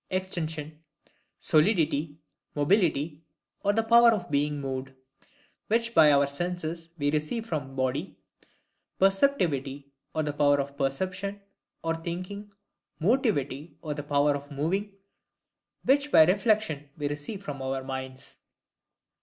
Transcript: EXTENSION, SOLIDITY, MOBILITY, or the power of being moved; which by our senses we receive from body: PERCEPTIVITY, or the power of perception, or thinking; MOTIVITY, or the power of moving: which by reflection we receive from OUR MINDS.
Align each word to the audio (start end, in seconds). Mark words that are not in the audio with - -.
EXTENSION, 0.09 0.83
SOLIDITY, 1.37 2.17
MOBILITY, 2.55 3.21
or 3.63 3.71
the 3.71 3.83
power 3.83 4.11
of 4.11 4.31
being 4.31 4.59
moved; 4.59 4.93
which 5.67 5.93
by 5.93 6.11
our 6.11 6.25
senses 6.25 6.89
we 6.97 7.11
receive 7.11 7.45
from 7.45 7.75
body: 7.75 8.17
PERCEPTIVITY, 8.97 9.91
or 10.15 10.23
the 10.23 10.33
power 10.33 10.59
of 10.59 10.75
perception, 10.75 11.39
or 11.83 11.93
thinking; 11.95 12.51
MOTIVITY, 12.99 13.77
or 13.83 13.93
the 13.93 14.01
power 14.01 14.33
of 14.35 14.49
moving: 14.49 14.91
which 15.83 16.11
by 16.11 16.23
reflection 16.25 16.89
we 16.97 17.07
receive 17.07 17.43
from 17.43 17.61
OUR 17.61 17.83
MINDS. 17.83 18.37